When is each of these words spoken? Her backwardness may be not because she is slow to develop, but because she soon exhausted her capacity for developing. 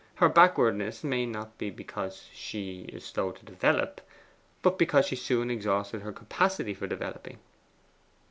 Her 0.15 0.29
backwardness 0.29 1.03
may 1.03 1.27
be 1.27 1.31
not 1.31 1.59
because 1.59 2.27
she 2.33 2.85
is 2.91 3.05
slow 3.05 3.31
to 3.33 3.45
develop, 3.45 4.01
but 4.63 4.79
because 4.79 5.05
she 5.05 5.15
soon 5.15 5.51
exhausted 5.51 6.01
her 6.01 6.11
capacity 6.11 6.73
for 6.73 6.87
developing. 6.87 7.37